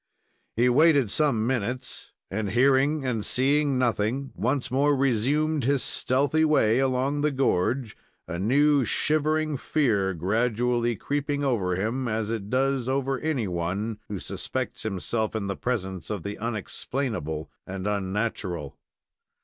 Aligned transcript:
He 0.55 0.67
waited 0.67 1.11
some 1.11 1.45
minutes, 1.45 2.11
and, 2.31 2.49
hearing 2.49 3.05
and 3.05 3.23
seeing 3.23 3.77
nothing, 3.77 4.31
once 4.33 4.71
more 4.71 4.95
resumed 4.95 5.63
his 5.65 5.83
stealthy 5.83 6.43
way 6.43 6.79
along 6.79 7.21
the 7.21 7.29
gorge, 7.29 7.95
a 8.27 8.39
new, 8.39 8.83
shivering 8.83 9.57
fear 9.57 10.15
gradually 10.15 10.95
creeping 10.95 11.43
over 11.43 11.75
him, 11.75 12.07
as 12.07 12.31
it 12.31 12.49
does 12.49 12.89
over 12.89 13.19
anyone 13.19 13.99
who 14.09 14.17
suspects 14.17 14.81
himself 14.81 15.35
in 15.35 15.45
the 15.45 15.55
presence 15.55 16.09
of 16.09 16.23
the 16.23 16.39
unexplainable 16.39 17.51
and 17.67 17.85
unnatural. 17.85 18.79